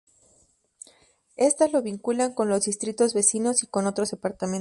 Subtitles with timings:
[1.37, 4.49] Estas lo vinculan con los distritos vecinos, y con otros departamentos.